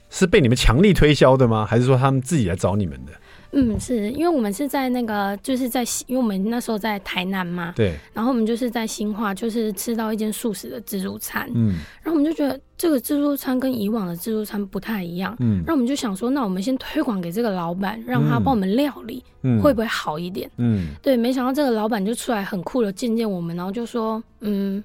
[0.09, 1.65] 是被你们强力推销的吗？
[1.65, 3.11] 还是说他们自己来找你们的？
[3.53, 20.49] 嗯，是因为我们是在那个，就是在，因为我们那时候在台南嘛，对，然后我们就是在新化，就是吃到一间素食的自助餐，嗯，然后我们就觉得这个自助餐跟以往的自助餐不太一样，嗯，然后我们就想说，那我们先推广给这个老板，让他帮我们料理，嗯，会不会好一点？
[20.57, 24.83] 嗯，对，没想到这个老板就出来很酷的见见我们，然后就说，嗯。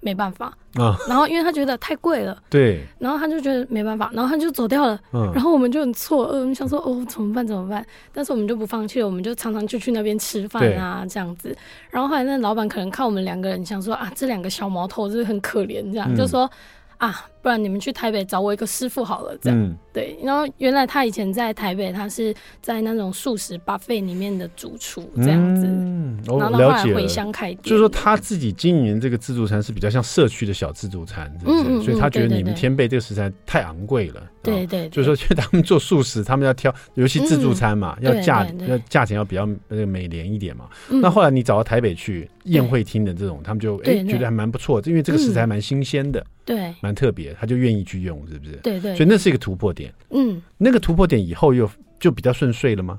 [0.00, 7.46] 没办法啊，然后因为他觉得太贵了，对，然后他就觉得没办法，然后他就走掉了，嗯，然后我们就很错愕，我们想说哦，怎么办？
[7.46, 7.84] 怎么办？
[8.12, 11.56] 但是我们就不放弃了，我们就常常就去那边吃饭啊，这样子。
[11.90, 16.50] 然后后来那老板可能看我们两个人，想说啊，这两个小毛头就是很可怜，这样、嗯、就说
[16.98, 17.26] 啊。
[17.42, 20.16] 不然你们去台北找我一个师傅好了，这样、嗯、对。
[20.22, 25.66] 然后原来他以前在台北，他是在那种素食 buffet 里面的主厨这样子。
[25.66, 31.62] 嗯，然后后来回乡开店，就是说他自己经营这个自助餐是比较像社区的小自助餐，是不是？
[31.62, 34.22] 嗯嗯嗯，所以他觉得你们天贝这个食材太昂贵了。
[34.42, 40.66] 对对，就是说，因为他们做素食，他们要挑，尤其自助餐嘛，嗯、要价要价钱要比较那个美廉一点嘛。
[40.88, 47.29] 嗯、那后来你找到台北去宴会厅的这种，他们就哎、欸、觉得还蛮不错，因为这个食材蛮新鲜的，对，蛮特别。
[47.38, 48.52] 他就愿意去用，是不是？
[48.62, 49.92] 对对，所以那是一个突破点。
[50.10, 52.98] 嗯，那个突破点以后又就比较顺遂了吗？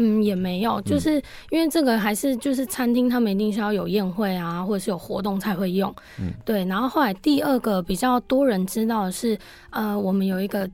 [0.00, 5.92] 嗯，也没有，就是因为这个还是就是餐厅他们一定是要有宴会啊，或者是有活动才会用。
[6.20, 6.64] 嗯，对。
[6.66, 9.36] 然后后来第二个比较多人知道的是，
[9.70, 10.70] 呃，我们有一个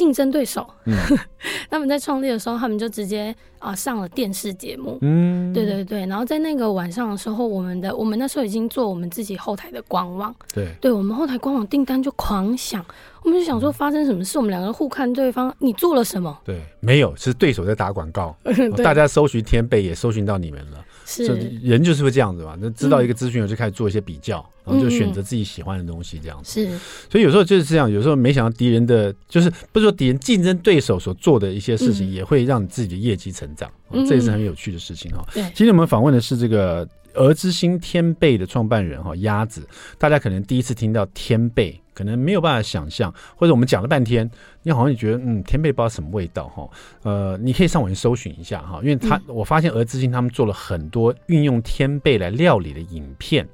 [0.00, 0.96] 竞争对手，嗯、
[1.68, 4.96] 他们在创立的时候，他们就直接啊、呃、上了电视节目。
[5.02, 6.06] 嗯，对对对。
[6.06, 10.34] 然后在那个晚上的时候，我们的我们那时候已经做我们自己后台的官网。
[10.54, 12.82] 对，对我们后台官网订单就狂响，
[13.22, 14.38] 我们就想说发生什么事？
[14.38, 16.36] 我们两个人互看对方，你做了什么？
[16.44, 18.36] 对，没有，是对手在打广告。
[18.82, 20.84] 大家搜寻天贝也搜寻到你们了。
[21.06, 21.26] 是
[21.60, 26.64] 人就是会这样子嘛，那知道一个资讯，我就开始做一些比较，嗯、然后就选择自己喜欢的东西，这样子。
[26.64, 26.78] 是，
[27.10, 35.26] 所以有时候就是这样，有时候没想到敌人的，就是不是说敌人竞争对手所做的一些事情，也会让你自己的业绩成长，嗯、这也是很有趣的事情哈。
[35.34, 39.66] 对，今天我们访问的是这个鹅之心天贝的创办人哈鸭子，
[39.98, 41.80] 大家可能第一次听到天贝。
[41.92, 44.30] 可能没有办法想象，或者我们讲了半天，
[44.62, 46.66] 你好像也觉得嗯，天贝不知道什么味道哈，
[47.02, 53.46] 呃，你可以上网去搜寻一下哈，因为他、嗯、我发现鹅之心他们做了很多运用天贝来料理的影片，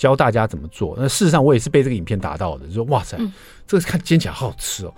[0.00, 0.94] 教大家怎么做。
[0.98, 3.30] 那事实上我也是被这个影片打到的，就说哇塞，嗯、
[3.66, 4.94] 这个看煎起来好好吃哦，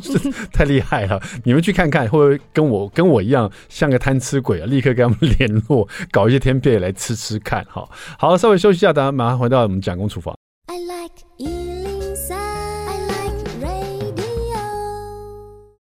[0.50, 1.20] 太厉害了！
[1.44, 4.64] 你们去看看，会不会跟我跟我一样像个贪吃鬼啊？
[4.64, 7.86] 立刻跟他们联络，搞一些天贝来吃吃看哈。
[8.18, 10.34] 好，稍微休息一下，大家马上回到我们蒋公厨房。
[10.68, 11.59] I like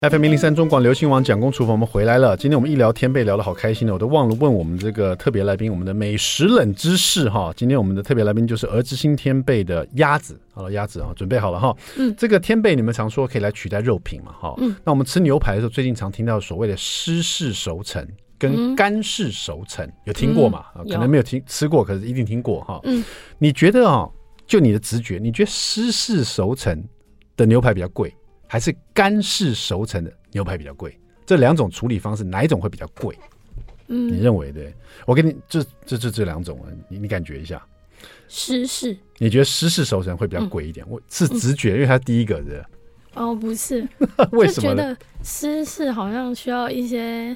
[0.02, 2.36] FM 零零三中广流行网蒋公厨房，我们回来了。
[2.36, 7.52] 今天我们一聊天贝聊得好开心的，我都忘了问我们这个特别来宾，我们的美食冷知识哈。
[7.56, 10.36] 今天我们的特别来宾就是鹅之心天贝的鸭子。
[10.52, 11.72] 好了，鸭子啊，准备好了哈。
[11.96, 14.52] 嗯，这个天贝你们常说可以来取代肉品嘛哈。
[14.58, 18.04] 嗯，那我们吃牛排的时候，最近常听到所谓的湿式熟成
[18.36, 20.64] 跟干式熟成，有听过吗？
[20.90, 22.80] 可能没有听吃过，可是一定听过哈。
[22.82, 23.04] 嗯，
[23.38, 24.10] 你觉得啊，
[24.48, 26.82] 就你的直觉，你觉得湿式熟成
[27.36, 28.12] 的牛排比较贵？
[28.52, 33.18] 还是干式熟成的牛排比较贵，这两种处理方式哪一种会比较贵？
[33.86, 34.74] 嗯，你认为对？
[35.06, 37.66] 我给你这这这这两种啊，你你感觉一下。
[38.28, 40.84] 湿式，你觉得湿式熟成会比较贵一点？
[40.86, 42.62] 我是直觉，因为它第一个是。
[43.14, 43.88] 哦，不是，
[44.32, 44.68] 为什么？
[44.68, 47.34] 觉得湿式好像需要一些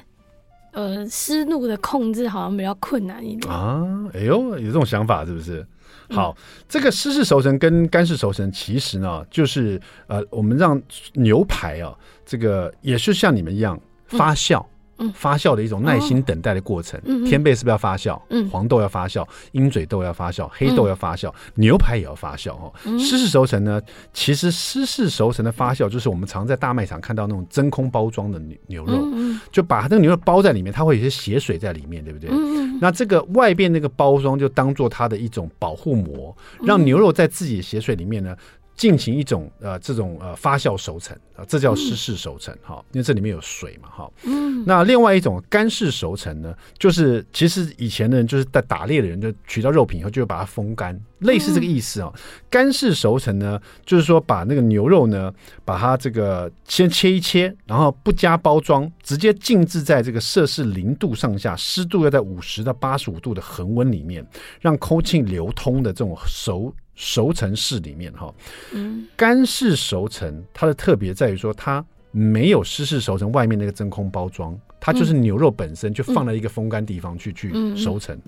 [0.73, 4.07] 呃湿度的控制，好像比较困难一点啊。
[4.13, 5.65] 哎呦，有这种想法是不是？
[6.09, 6.35] 好，
[6.69, 10.81] 这个湿式熟成跟干式熟成，其实呢，就是呃，我们让
[11.13, 11.93] 牛排啊，
[12.25, 14.65] 这个也是像你们一样发酵。
[15.13, 16.99] 发酵的一种耐心等待的过程。
[17.05, 18.19] 嗯、天贝是不是要发酵？
[18.29, 22.71] 嗯、黄豆要发酵，鹰嘴豆要发酵，黑豆要发酵，嗯、牛排也要发酵哈。
[22.97, 23.81] 湿式熟成呢，
[24.13, 32.29] 其实湿式熟成的发酵就是我们常在大卖场看到那种真空包装的牛牛肉，嗯、就把它这个牛肉包在里面，它会有些血水在里面，对不对？
[32.31, 38.35] 嗯、那这个外边那个包装就当做它的一种保护膜，让牛肉在自己的血水里面呢。
[38.77, 44.09] 进行一种呃这种呃发酵熟成啊，这叫湿式熟成哈，因为这里面有水嘛哈。
[44.23, 44.63] 嗯。
[44.65, 52.13] 那另外一种干式熟成呢，就是其实以前的人就是在打猎的人就取到肉品以后就会把它风干，类似这个意思啊。
[52.49, 55.33] 干式熟成呢，就是说把那个牛肉呢，
[55.65, 64.25] 把它这个先切一切，然后不加包装，直接静置在这个摄氏零度上下，湿度要在五十到八十五度的恒温里面，
[64.61, 66.73] 让空气流通的这种熟。
[66.97, 68.33] 熟成室里面哈，
[68.73, 71.81] 嗯，干式熟成它的特别在于说，它
[72.11, 78.19] 没有湿式熟成外面那个真空包装，它就是牛肉本身就放在一个风干地方去去熟成，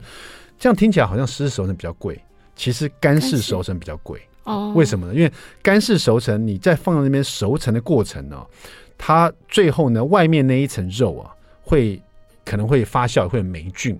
[0.57, 2.17] 这样听起来好像湿式熟成比较贵，
[2.55, 4.71] 其实干式熟成比较贵哦。
[4.73, 5.13] 为什么呢？
[5.13, 5.29] 因为
[5.61, 8.41] 干式熟成你在放在那边熟成的过程呢，
[8.97, 11.35] 它最后呢外面那一层肉啊。
[11.61, 12.01] 会
[12.43, 13.95] 可能会发酵，会有霉菌，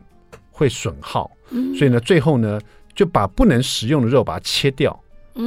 [0.49, 1.29] 会损耗。
[1.77, 2.59] 所以呢，最后呢，
[2.99, 5.01] 就把不能食用的肉把它切掉，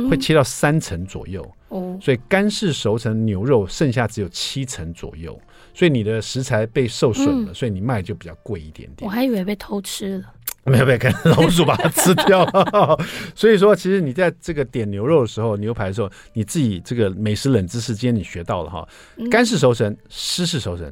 [0.09, 1.43] 会切到三成左右。
[1.69, 5.39] 哦所以干式熟成牛肉剩下只有七成左右，
[5.75, 9.07] 所以你的食材被受损了，所以你卖就比较贵一点点。
[9.07, 10.33] 我还以为被偷吃了。
[10.65, 12.99] 没有，没有，可能老鼠把它吃掉了。
[13.37, 18.89] 所以说，其实你在这个点牛肉的时候，牛排的时候，你自己这个美食冷知识，今天你学到了哈。
[19.31, 20.91] 干式熟成、湿式熟成。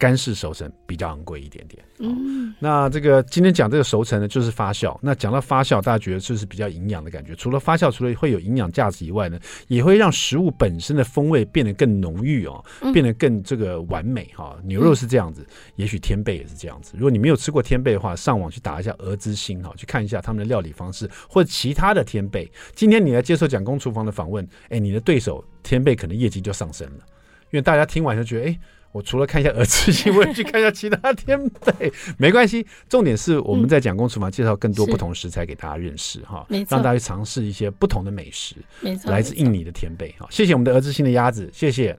[0.00, 1.84] 干式熟成比较昂贵一点点。
[1.98, 4.98] 嗯，那这个今天讲这个熟成呢，就是发酵。
[5.02, 7.34] 那讲到发酵，大家觉得就是比较营养的感觉。
[7.34, 9.38] 除了发酵，除了会有营养价值以外呢，
[9.68, 14.56] 也会让食物本身的风味变得更浓郁哦，变得更这个完美哈。
[14.64, 15.46] 牛肉是这样子，
[15.76, 16.94] 也许天贝也是这样子。
[16.94, 22.50] 如果你没有吃过天贝的话，上网去打一下鹅之心哈，去看一下他们的料理方式或者其他的天贝。
[22.74, 27.04] 今天你来接受蒋公厨房的访问，哎，你的对手天贝可能业绩就上升了，
[27.50, 28.58] 因为大家听完就觉得哎。
[28.92, 32.66] 我除了看一下鹅之心，我也去看一下其他天贝，没关系。
[32.88, 38.56] 重点是我们在蒋公厨房介绍更多不同食材给大家认识哈，让大家去尝试一些不同的美食。
[38.80, 41.98] 没错，来自印尼的天贝好，谢谢我们的儿子心的鸭子，谢谢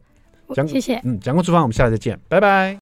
[0.53, 2.79] 蒋，谢谢，嗯，蒋公厨房，我们下次再见，拜拜。